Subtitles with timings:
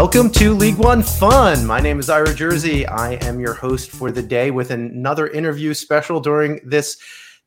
[0.00, 1.66] Welcome to League One Fun.
[1.66, 2.86] My name is Ira Jersey.
[2.86, 6.98] I am your host for the day with another interview special during this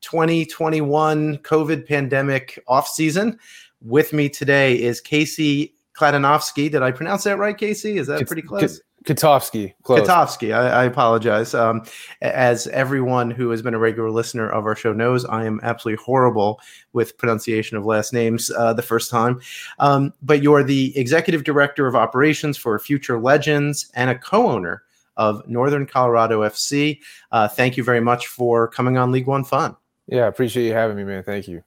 [0.01, 3.39] 2021 COVID pandemic off season.
[3.81, 6.69] With me today is Casey Kladanovsky.
[6.69, 7.97] Did I pronounce that right, Casey?
[7.97, 8.81] Is that pretty close?
[9.03, 9.73] Katofsky.
[9.83, 10.53] Katofsky.
[10.53, 11.53] I, I apologize.
[11.53, 11.83] Um,
[12.21, 16.03] as everyone who has been a regular listener of our show knows, I am absolutely
[16.03, 16.59] horrible
[16.93, 19.41] with pronunciation of last names uh, the first time.
[19.79, 24.83] Um, but you're the executive director of operations for Future Legends and a co owner
[25.17, 26.99] of Northern Colorado FC.
[27.31, 29.75] Uh, thank you very much for coming on League One Fun.
[30.07, 31.23] Yeah, appreciate you having me, man.
[31.23, 31.63] Thank you.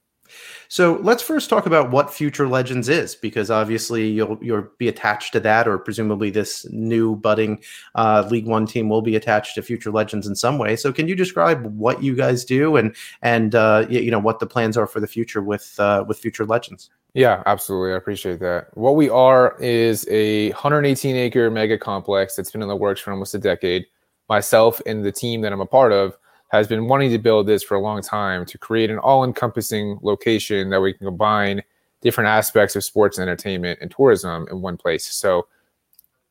[0.68, 5.32] So let's first talk about what Future Legends is, because obviously you'll you'll be attached
[5.34, 7.62] to that, or presumably this new budding
[7.94, 10.76] uh, League One team will be attached to Future Legends in some way.
[10.76, 14.46] So can you describe what you guys do and and uh, you know what the
[14.46, 16.90] plans are for the future with uh, with Future Legends?
[17.14, 17.92] Yeah, absolutely.
[17.92, 18.76] I appreciate that.
[18.76, 23.12] What we are is a 118 acre mega complex that's been in the works for
[23.12, 23.86] almost a decade.
[24.28, 26.16] Myself and the team that I'm a part of
[26.54, 29.98] has been wanting to build this for a long time to create an all encompassing
[30.02, 31.62] location that we can combine
[32.00, 35.04] different aspects of sports and entertainment and tourism in one place.
[35.04, 35.46] So,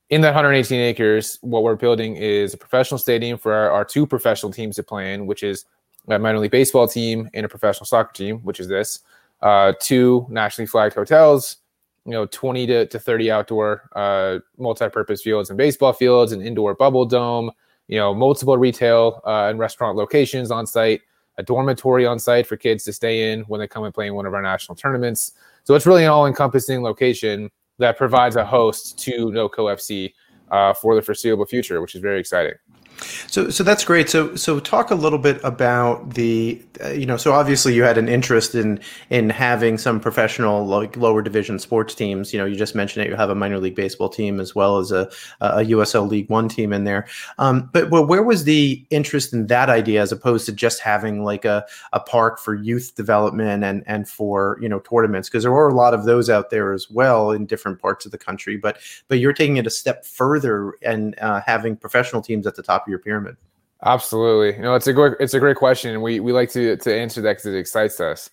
[0.10, 4.06] in that 118 acres, what we're building is a professional stadium for our, our two
[4.06, 5.66] professional teams to play in, which is
[6.08, 9.00] a minor league baseball team and a professional soccer team, which is this.
[9.42, 11.58] Uh, two nationally flagged hotels,
[12.06, 16.76] you know, 20 to, to 30 outdoor uh, multi-purpose fields and baseball fields, an indoor
[16.76, 17.52] bubble dome,
[17.88, 21.02] you know, multiple retail uh, and restaurant locations on site,
[21.38, 24.16] a dormitory on site for kids to stay in when they come and play in
[24.16, 25.34] one of our national tournaments.
[25.64, 30.14] So it's really an all-encompassing location that provides a host to NOCO FC
[30.52, 32.54] uh, for the foreseeable future, which is very exciting.
[33.28, 34.10] So, so that's great.
[34.10, 37.98] So, so talk a little bit about the, uh, you know, so obviously you had
[37.98, 42.34] an interest in in having some professional, like lower division sports teams.
[42.34, 43.10] You know, you just mentioned it.
[43.10, 45.10] You have a minor league baseball team as well as a,
[45.42, 47.08] a USL League One team in there.
[47.38, 51.24] Um, but well, where was the interest in that idea as opposed to just having
[51.24, 55.30] like a, a park for youth development and and for you know tournaments?
[55.30, 58.12] Because there were a lot of those out there as well in different parts of
[58.12, 58.58] the country.
[58.58, 58.78] But
[59.08, 62.84] but you're taking it a step further and uh, having professional teams at the top
[62.84, 63.38] of your pyramid?
[63.86, 64.56] Absolutely.
[64.56, 66.96] You know, it's a great it's a great question, and we we like to to
[66.96, 68.30] answer that because it excites us.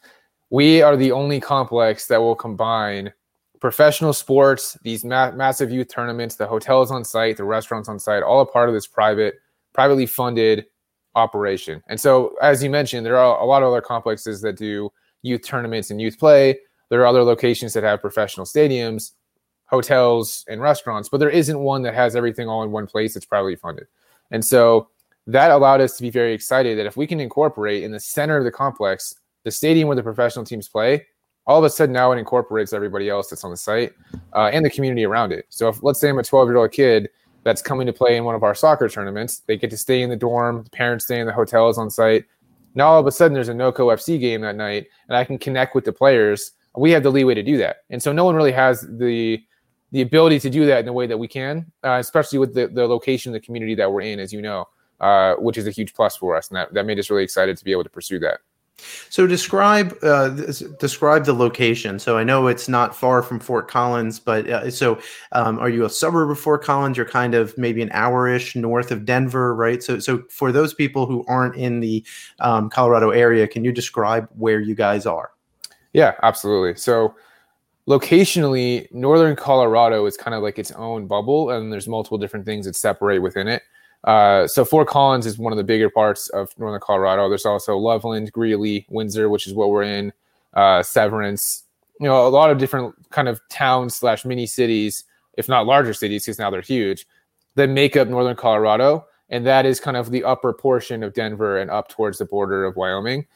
[0.50, 3.12] We are the only complex that will combine
[3.60, 8.22] professional sports, these ma- massive youth tournaments, the hotels on site, the restaurants on site,
[8.22, 9.34] all a part of this private,
[9.74, 10.66] privately funded
[11.14, 11.82] operation.
[11.88, 14.90] And so, as you mentioned, there are a lot of other complexes that do
[15.22, 16.58] youth tournaments and youth play.
[16.88, 19.12] There are other locations that have professional stadiums,
[19.66, 23.26] hotels, and restaurants, but there isn't one that has everything all in one place It's
[23.26, 23.86] privately funded.
[24.30, 24.88] And so
[25.26, 28.36] that allowed us to be very excited that if we can incorporate in the center
[28.36, 29.14] of the complex
[29.44, 31.06] the stadium where the professional teams play,
[31.46, 33.92] all of a sudden now it incorporates everybody else that's on the site
[34.34, 35.46] uh, and the community around it.
[35.48, 37.08] So if let's say I'm a 12 year old kid
[37.42, 40.10] that's coming to play in one of our soccer tournaments, they get to stay in
[40.10, 42.24] the dorm, the parents stay in the hotels on site.
[42.74, 45.38] Now all of a sudden there's a NOCO FC game that night, and I can
[45.38, 46.52] connect with the players.
[46.76, 49.42] We have the leeway to do that, and so no one really has the
[49.92, 52.68] the ability to do that in the way that we can, uh, especially with the,
[52.68, 54.68] the location, the community that we're in, as you know,
[55.00, 57.56] uh, which is a huge plus for us, and that, that made us really excited
[57.56, 58.40] to be able to pursue that.
[59.08, 60.28] So describe uh,
[60.78, 61.98] describe the location.
[61.98, 64.98] So I know it's not far from Fort Collins, but uh, so
[65.32, 66.96] um, are you a suburb of Fort Collins?
[66.96, 69.82] You're kind of maybe an hour ish north of Denver, right?
[69.82, 72.04] So so for those people who aren't in the
[72.38, 75.32] um, Colorado area, can you describe where you guys are?
[75.92, 76.76] Yeah, absolutely.
[76.76, 77.14] So
[77.90, 82.66] locationally, northern Colorado is kind of like its own bubble, and there's multiple different things
[82.66, 83.62] that separate within it.
[84.04, 87.28] Uh, so Fort Collins is one of the bigger parts of northern Colorado.
[87.28, 90.12] There's also Loveland, Greeley, Windsor, which is what we're in,
[90.54, 91.64] uh, Severance.
[91.98, 95.02] You know, a lot of different kind of towns slash mini cities,
[95.36, 97.08] if not larger cities, because now they're huge,
[97.56, 101.58] that make up northern Colorado, and that is kind of the upper portion of Denver
[101.58, 103.26] and up towards the border of Wyoming.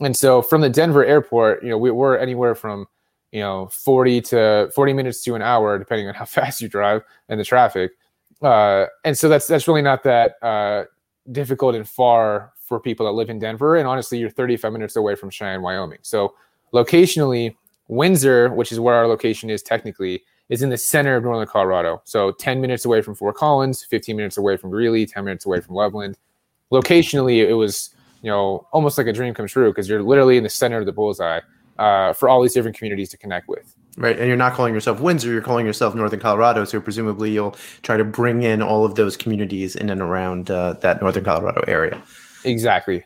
[0.00, 2.86] And so from the Denver airport, you know, we, we're anywhere from
[3.32, 7.02] you know 40 to 40 minutes to an hour depending on how fast you drive
[7.28, 7.92] and the traffic.
[8.42, 10.84] Uh, and so that's that's really not that uh,
[11.32, 13.76] difficult and far for people that live in denver.
[13.76, 15.98] And honestly you're 35 minutes away from cheyenne wyoming.
[16.02, 16.34] So
[16.72, 17.54] locationally
[17.88, 22.02] windsor which is where our location is technically is in the center of northern colorado.
[22.04, 25.60] So 10 minutes away from fort collins 15 minutes away from greeley 10 minutes away
[25.60, 26.18] from loveland.
[26.72, 27.90] Locationally it was
[28.22, 30.86] you know almost like a dream come true because you're literally in the center of
[30.86, 31.40] the bullseye
[31.78, 33.74] uh, for all these different communities to connect with.
[33.98, 36.64] Right, and you're not calling yourself Windsor; you're calling yourself Northern Colorado.
[36.64, 40.74] So presumably, you'll try to bring in all of those communities in and around uh,
[40.74, 42.02] that Northern Colorado area.
[42.44, 43.04] Exactly.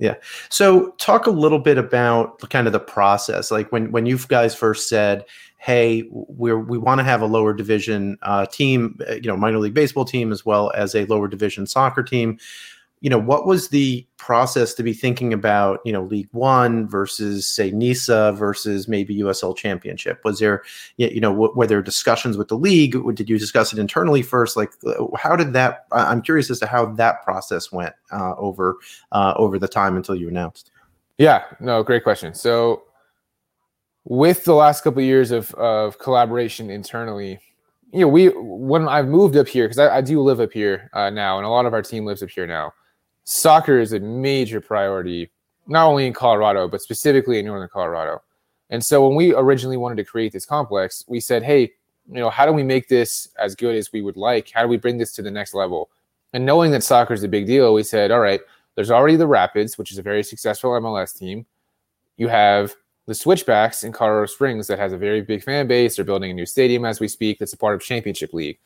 [0.00, 0.16] Yeah.
[0.48, 3.52] So talk a little bit about kind of the process.
[3.52, 5.24] Like when when you guys first said,
[5.58, 9.58] "Hey, we're we want to have a lower division uh, team, uh, you know, minor
[9.58, 12.36] league baseball team as well as a lower division soccer team."
[13.02, 17.52] You know, what was the process to be thinking about, you know, League One versus
[17.52, 20.20] say NISA versus maybe USL Championship?
[20.24, 20.62] Was there,
[20.98, 22.96] you know, were there discussions with the league?
[23.16, 24.56] Did you discuss it internally first?
[24.56, 25.86] Like, uh, how did that?
[25.90, 28.76] I'm curious as to how that process went uh, over
[29.10, 30.70] uh, over the time until you announced.
[31.18, 32.34] Yeah, no, great question.
[32.34, 32.84] So,
[34.04, 37.40] with the last couple of years of of collaboration internally,
[37.92, 40.88] you know, we when I moved up here because I, I, do live up here
[40.92, 42.72] uh, now, and a lot of our team lives up here now
[43.24, 45.30] soccer is a major priority,
[45.66, 48.22] not only in Colorado, but specifically in Northern Colorado.
[48.70, 51.72] And so when we originally wanted to create this complex, we said, hey,
[52.08, 54.50] you know, how do we make this as good as we would like?
[54.50, 55.90] How do we bring this to the next level?
[56.32, 58.40] And knowing that soccer is a big deal, we said, all right,
[58.74, 61.44] there's already the Rapids, which is a very successful MLS team.
[62.16, 62.74] You have
[63.06, 65.96] the Switchbacks in Colorado Springs that has a very big fan base.
[65.96, 68.58] They're building a new stadium as we speak that's a part of Championship League.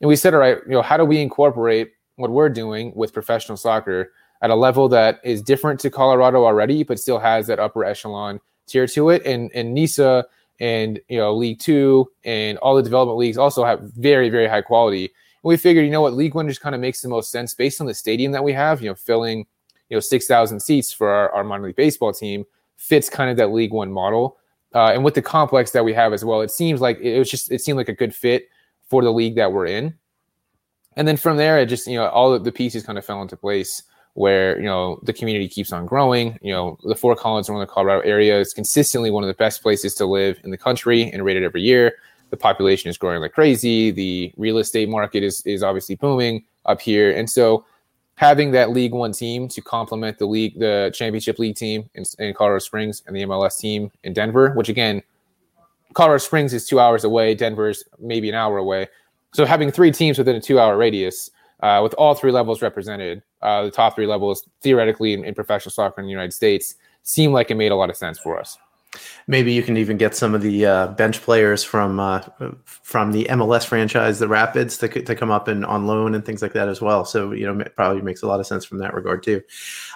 [0.00, 3.12] And we said, all right, you know, how do we incorporate what we're doing with
[3.12, 4.12] professional soccer
[4.42, 8.40] at a level that is different to Colorado already, but still has that upper echelon
[8.66, 9.24] tier to it.
[9.24, 10.26] And and NISA
[10.60, 14.62] and you know League Two and all the development leagues also have very very high
[14.62, 15.04] quality.
[15.04, 17.54] And we figured, you know what, League One just kind of makes the most sense
[17.54, 18.82] based on the stadium that we have.
[18.82, 19.46] You know, filling
[19.88, 22.44] you know six thousand seats for our, our minor league baseball team
[22.76, 24.38] fits kind of that League One model.
[24.74, 27.30] Uh, and with the complex that we have as well, it seems like it was
[27.30, 28.48] just it seemed like a good fit
[28.88, 29.94] for the league that we're in
[30.98, 33.36] and then from there, it just you know all the pieces kind of fell into
[33.36, 33.84] place
[34.14, 36.36] where you know the community keeps on growing.
[36.42, 39.94] You know, the Fort Collins, Northern Colorado area is consistently one of the best places
[39.94, 41.94] to live in the country and rated every year.
[42.30, 43.92] The population is growing like crazy.
[43.92, 47.64] The real estate market is is obviously booming up here, and so
[48.16, 52.34] having that League One team to complement the league, the championship league team in, in
[52.34, 55.00] Colorado Springs and the MLS team in Denver, which again,
[55.94, 57.36] Colorado Springs is two hours away.
[57.36, 58.88] Denver is maybe an hour away.
[59.32, 61.30] So having three teams within a two-hour radius,
[61.60, 65.72] uh, with all three levels represented, uh, the top three levels theoretically in, in professional
[65.72, 68.58] soccer in the United States, seemed like it made a lot of sense for us.
[69.26, 72.22] Maybe you can even get some of the uh, bench players from uh,
[72.64, 76.40] from the MLS franchise, the Rapids, to, to come up and on loan and things
[76.40, 77.04] like that as well.
[77.04, 79.42] So you know, it probably makes a lot of sense from that regard too.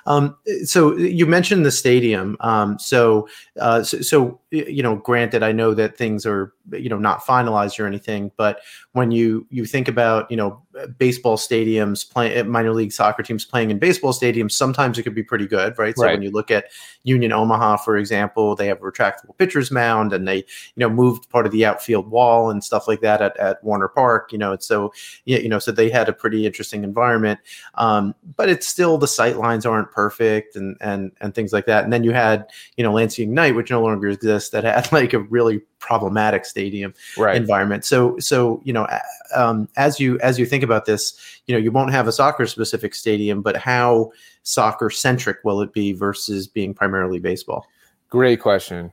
[0.06, 2.37] Um, so you mentioned the stadium.
[2.40, 3.28] Um, so,
[3.60, 7.81] uh, so, so you know, granted, I know that things are you know not finalized
[7.81, 8.60] or anything, but
[8.93, 10.62] when you you think about you know
[10.99, 15.22] baseball stadiums playing minor league soccer teams playing in baseball stadiums, sometimes it could be
[15.22, 15.96] pretty good, right?
[15.96, 16.12] So right.
[16.12, 16.66] when you look at
[17.04, 20.44] Union Omaha, for example, they have a retractable pitcher's mound and they you
[20.76, 24.32] know moved part of the outfield wall and stuff like that at, at Werner Park.
[24.32, 24.93] You know, it's so
[25.25, 27.40] you know so they had a pretty interesting environment,
[27.76, 31.84] um, but it's still the sight lines aren't perfect and and and things like that.
[31.84, 32.46] And then you had
[32.76, 36.94] you know Lansing Ignite, which no longer exists, that had like a really problematic stadium
[37.16, 37.36] right.
[37.36, 37.84] environment.
[37.84, 38.86] So so you know
[39.34, 42.46] um, as you as you think about this, you know you won't have a soccer
[42.46, 44.12] specific stadium, but how
[44.42, 47.66] soccer centric will it be versus being primarily baseball?
[48.08, 48.92] Great question.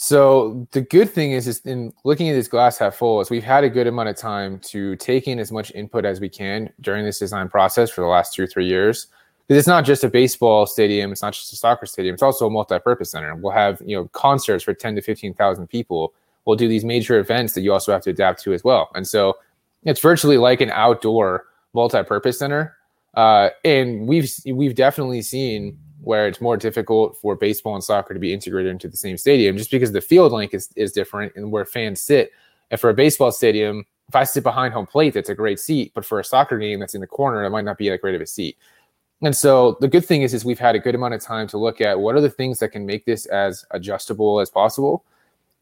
[0.00, 3.42] So the good thing is, is in looking at this glass half full, is we've
[3.42, 6.72] had a good amount of time to take in as much input as we can
[6.80, 9.08] during this design process for the last two or three years
[9.48, 12.46] because it's not just a baseball stadium, it's not just a soccer stadium, it's also
[12.46, 13.34] a multi-purpose center.
[13.34, 16.12] We'll have you know concerts for ten to fifteen thousand people.
[16.44, 18.90] We'll do these major events that you also have to adapt to as well.
[18.94, 19.36] And so
[19.84, 22.76] it's virtually like an outdoor multi-purpose center.
[23.14, 28.20] Uh, and we've we've definitely seen where it's more difficult for baseball and soccer to
[28.20, 31.50] be integrated into the same stadium just because the field length is, is different and
[31.50, 32.32] where fans sit.
[32.70, 35.92] And for a baseball stadium, if I sit behind home plate, that's a great seat.
[35.94, 38.14] But for a soccer game that's in the corner, it might not be that great
[38.14, 38.56] of a seat.
[39.22, 41.58] And so the good thing is, is we've had a good amount of time to
[41.58, 45.04] look at what are the things that can make this as adjustable as possible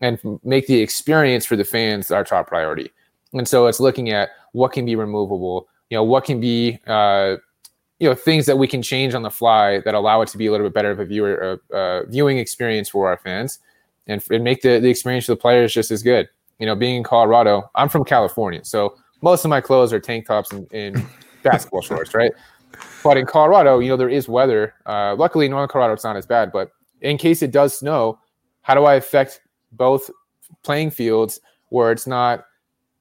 [0.00, 2.92] and make the experience for the fans our top priority.
[3.32, 7.36] And so it's looking at what can be removable, you know, what can be, uh,
[7.98, 10.46] you know, things that we can change on the fly that allow it to be
[10.46, 13.58] a little bit better of a viewer, uh, uh, viewing experience for our fans
[14.06, 16.28] and, and make the, the experience for the players just as good.
[16.58, 18.64] You know, being in Colorado, I'm from California.
[18.64, 21.06] So most of my clothes are tank tops and, and
[21.42, 22.32] basketball shorts, right?
[23.02, 24.74] But in Colorado, you know, there is weather.
[24.84, 26.52] Uh, luckily, in Northern Colorado, it's not as bad.
[26.52, 28.18] But in case it does snow,
[28.62, 29.40] how do I affect
[29.72, 30.10] both
[30.62, 32.44] playing fields where it's not,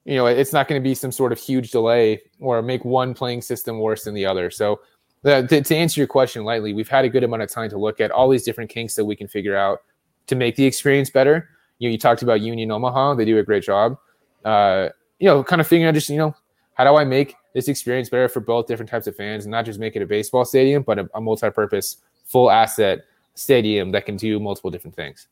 [0.04, 3.14] you know, it's not going to be some sort of huge delay or make one
[3.14, 4.50] playing system worse than the other.
[4.50, 4.80] So,
[5.24, 8.00] to, to answer your question lightly, we've had a good amount of time to look
[8.00, 9.82] at all these different kinks that we can figure out
[10.28, 11.48] to make the experience better.
[11.78, 13.98] You know, you talked about Union Omaha; they do a great job.
[14.44, 16.34] Uh, you know, kind of figuring out just you know,
[16.74, 19.64] how do I make this experience better for both different types of fans and not
[19.64, 21.96] just make it a baseball stadium, but a, a multi-purpose
[22.26, 23.06] full asset
[23.36, 25.28] stadium that can do multiple different things.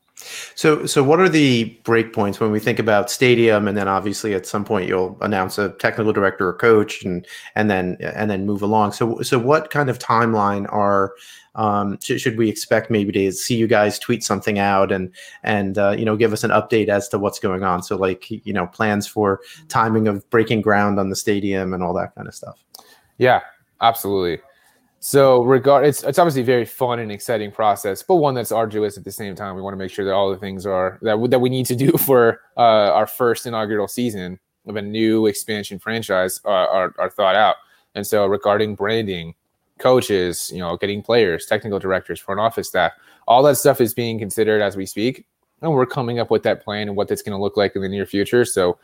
[0.55, 4.45] So, so what are the breakpoints when we think about stadium, and then obviously at
[4.45, 8.61] some point you'll announce a technical director or coach, and and then and then move
[8.61, 8.93] along.
[8.93, 11.13] So, so what kind of timeline are
[11.55, 15.77] um, should, should we expect maybe to see you guys tweet something out and and
[15.77, 17.83] uh, you know give us an update as to what's going on?
[17.83, 21.93] So, like you know plans for timing of breaking ground on the stadium and all
[21.95, 22.57] that kind of stuff.
[23.17, 23.41] Yeah,
[23.81, 24.41] absolutely.
[25.05, 28.97] So regard it's it's obviously a very fun and exciting process, but one that's arduous
[28.97, 29.55] at the same time.
[29.55, 31.75] We want to make sure that all the things are that that we need to
[31.75, 37.09] do for uh, our first inaugural season of a new expansion franchise are, are, are
[37.11, 37.57] thought out.
[37.93, 39.35] And so regarding branding,
[39.77, 42.91] coaches, you know, getting players, technical directors, front office staff,
[43.27, 45.27] all that stuff is being considered as we speak,
[45.61, 47.83] and we're coming up with that plan and what that's going to look like in
[47.83, 48.43] the near future.
[48.43, 48.79] So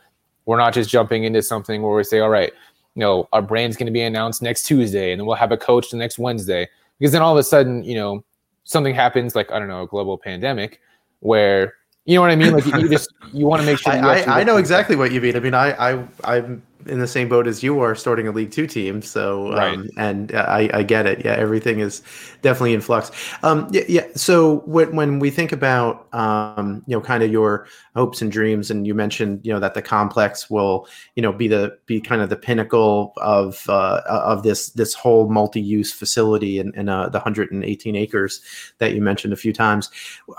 [0.45, 2.53] we're not just jumping into something where we say, all right
[2.95, 5.57] you know, our brand's going to be announced next Tuesday, and then we'll have a
[5.57, 6.67] coach the next Wednesday.
[6.99, 8.23] Because then all of a sudden, you know,
[8.63, 10.81] something happens, like I don't know, a global pandemic,
[11.19, 12.53] where you know what I mean.
[12.53, 13.93] Like you just you want to make sure.
[13.93, 15.35] I, I, I know exactly what you mean.
[15.35, 18.51] I mean, I I I'm in the same boat as you are starting a League
[18.51, 19.01] Two team.
[19.01, 19.77] So, right.
[19.77, 21.23] um, and I, I get it.
[21.23, 22.01] Yeah, everything is
[22.41, 23.11] definitely in flux.
[23.43, 24.07] Um, yeah, yeah.
[24.15, 28.71] So when when we think about um, you know, kind of your hopes and dreams,
[28.71, 32.21] and you mentioned you know that the complex will you know be the be kind
[32.21, 37.09] of the pinnacle of uh, of this this whole multi-use facility and in, in uh,
[37.09, 38.41] the 118 acres
[38.77, 39.89] that you mentioned a few times.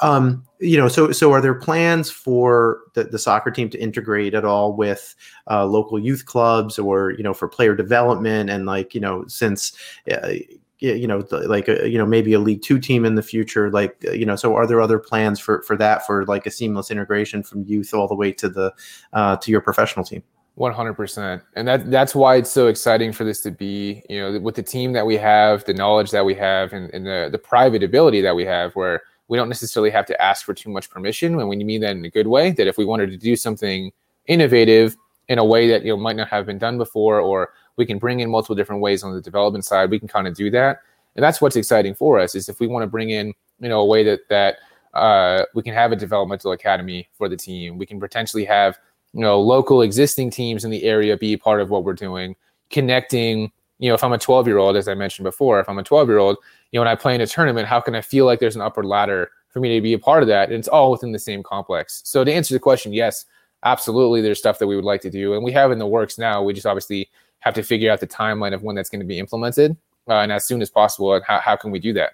[0.01, 4.35] Um, you know, so so are there plans for the, the soccer team to integrate
[4.35, 5.15] at all with
[5.51, 8.49] uh, local youth clubs or you know for player development?
[8.49, 9.77] And like you know since
[10.11, 10.35] uh,
[10.79, 13.71] you know like a, uh, you know maybe a league two team in the future
[13.71, 16.51] like uh, you know so are there other plans for for that for like a
[16.51, 18.73] seamless integration from youth all the way to the
[19.13, 20.23] uh, to your professional team?
[20.59, 24.55] 100% and that that's why it's so exciting for this to be you know with
[24.55, 27.83] the team that we have the knowledge that we have and, and the the private
[27.83, 31.37] ability that we have where we don't necessarily have to ask for too much permission
[31.37, 33.93] when we mean that in a good way that if we wanted to do something
[34.27, 34.97] innovative
[35.29, 37.99] in a way that you know might not have been done before or we can
[37.99, 40.81] bring in multiple different ways on the development side we can kind of do that.
[41.15, 43.81] And that's what's exciting for us is if we want to bring in you know
[43.81, 44.57] a way that that
[44.95, 47.79] uh, we can have a developmental academy for the team.
[47.79, 48.79] We can potentially have
[49.15, 52.37] you know local existing teams in the area be part of what we're doing
[52.73, 53.53] connecting
[53.83, 55.83] you know if i'm a 12 year old as i mentioned before if i'm a
[55.83, 56.37] 12 year old
[56.71, 58.63] you know when i play in a tournament how can i feel like there's an
[58.63, 61.19] upper ladder for me to be a part of that and it's all within the
[61.19, 63.27] same complex so to answer the question yes
[63.65, 66.17] absolutely there's stuff that we would like to do and we have in the works
[66.17, 67.11] now we just obviously
[67.41, 69.77] have to figure out the timeline of when that's going to be implemented
[70.09, 72.13] uh, and as soon as possible and how, how can we do that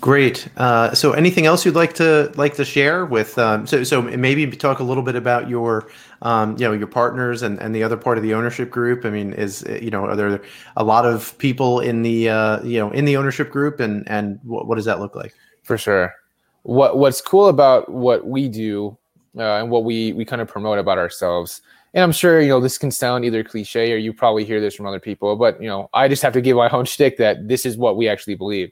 [0.00, 0.46] Great.
[0.56, 3.36] Uh, so, anything else you'd like to like to share with?
[3.36, 5.88] Um, so, so maybe talk a little bit about your,
[6.22, 9.04] um, you know, your partners and, and the other part of the ownership group.
[9.04, 10.40] I mean, is you know, are there
[10.76, 14.40] a lot of people in the uh, you know in the ownership group, and and
[14.42, 15.34] what, what does that look like?
[15.62, 16.14] For sure.
[16.62, 18.96] What What's cool about what we do
[19.36, 21.62] uh, and what we we kind of promote about ourselves.
[21.94, 24.74] And I'm sure you know this can sound either cliche or you probably hear this
[24.74, 27.48] from other people, but you know I just have to give my own shtick that
[27.48, 28.70] this is what we actually believe.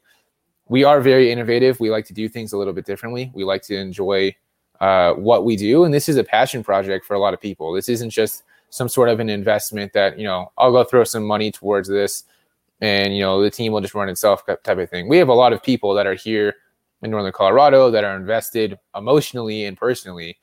[0.68, 1.78] We are very innovative.
[1.78, 3.30] We like to do things a little bit differently.
[3.34, 4.34] We like to enjoy
[4.80, 7.72] uh, what we do, and this is a passion project for a lot of people.
[7.72, 11.24] This isn't just some sort of an investment that you know I'll go throw some
[11.24, 12.24] money towards this,
[12.80, 15.08] and you know the team will just run itself type of thing.
[15.08, 16.54] We have a lot of people that are here
[17.02, 20.38] in Northern Colorado that are invested emotionally and personally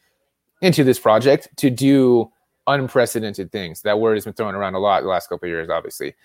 [0.62, 2.32] into this project to do
[2.68, 3.82] unprecedented things.
[3.82, 6.16] That word has been thrown around a lot the last couple of years, obviously.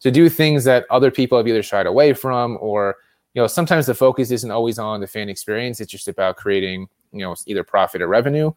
[0.00, 2.96] To do things that other people have either shied away from or
[3.34, 6.88] you know sometimes the focus isn't always on the fan experience it's just about creating
[7.14, 8.52] you know it's either profit or revenue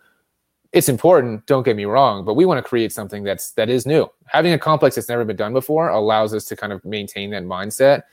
[0.74, 3.86] it's important don't get me wrong but we want to create something that's that is
[3.86, 7.30] new having a complex that's never been done before allows us to kind of maintain
[7.30, 8.04] that mindset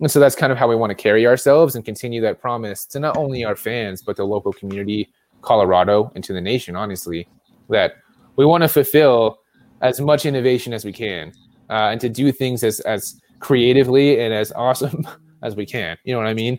[0.00, 2.84] and so that's kind of how we want to carry ourselves and continue that promise
[2.84, 5.10] to not only our fans but the local community
[5.42, 7.28] Colorado and to the nation, honestly,
[7.68, 7.96] that
[8.36, 9.40] we want to fulfill
[9.82, 11.32] as much innovation as we can
[11.68, 15.06] uh, and to do things as, as creatively and as awesome
[15.42, 15.98] as we can.
[16.04, 16.58] You know what I mean?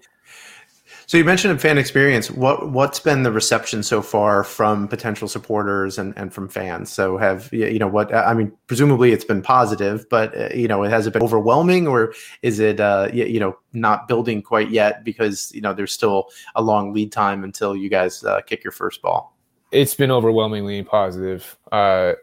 [1.06, 2.32] So you mentioned fan experience.
[2.32, 6.92] What what's been the reception so far from potential supporters and, and from fans?
[6.92, 8.52] So have you know what I mean?
[8.68, 12.80] Presumably it's been positive, but uh, you know, has it been overwhelming, or is it
[12.80, 17.12] uh, you know not building quite yet because you know there's still a long lead
[17.12, 19.36] time until you guys uh, kick your first ball?
[19.72, 21.58] It's been overwhelmingly positive.
[21.72, 22.14] Uh,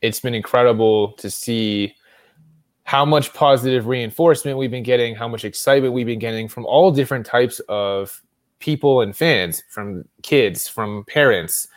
[0.00, 1.94] it's been incredible to see
[2.84, 6.90] how much positive reinforcement we've been getting, how much excitement we've been getting from all
[6.90, 8.22] different types of
[8.58, 11.68] people and fans, from kids, from parents,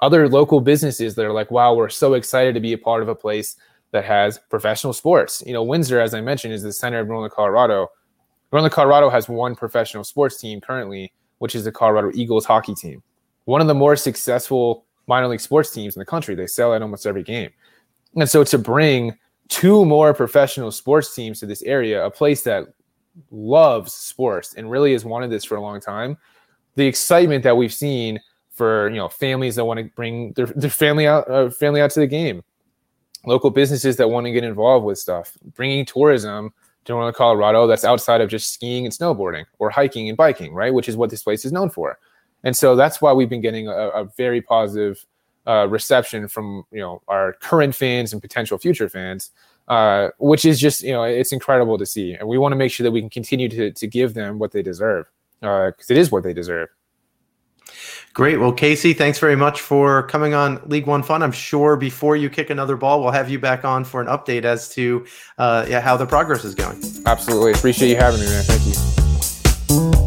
[0.00, 3.08] other local businesses that are like, wow, we're so excited to be a part of
[3.08, 3.56] a place
[3.92, 5.42] that has professional sports.
[5.46, 7.88] You know, Windsor, as I mentioned, is the center of Northern Colorado.
[8.52, 13.02] Northern Colorado has one professional sports team currently, which is the Colorado Eagles hockey team.
[13.44, 16.34] One of the more successful minor league sports teams in the country.
[16.34, 17.50] They sell at almost every game.
[18.14, 19.16] And so to bring
[19.52, 22.68] two more professional sports teams to this area, a place that
[23.30, 26.16] loves sports and really has wanted this for a long time,
[26.76, 28.18] the excitement that we've seen
[28.50, 31.90] for you know families that want to bring their, their family out uh, family out
[31.90, 32.42] to the game,
[33.26, 36.50] local businesses that want to get involved with stuff, bringing tourism
[36.86, 40.72] to Northern Colorado that's outside of just skiing and snowboarding or hiking and biking, right?
[40.72, 41.98] Which is what this place is known for.
[42.42, 45.04] And so that's why we've been getting a, a very positive
[45.46, 49.30] uh, reception from you know our current fans and potential future fans,
[49.68, 52.72] uh, which is just you know it's incredible to see, and we want to make
[52.72, 55.06] sure that we can continue to to give them what they deserve
[55.40, 56.68] because uh, it is what they deserve.
[58.14, 58.38] Great.
[58.38, 61.22] Well, Casey, thanks very much for coming on League One Fun.
[61.22, 64.44] I'm sure before you kick another ball, we'll have you back on for an update
[64.44, 65.06] as to
[65.38, 66.82] uh, yeah, how the progress is going.
[67.06, 67.52] Absolutely.
[67.52, 68.44] Appreciate you having me, man.
[68.44, 70.01] Thank you.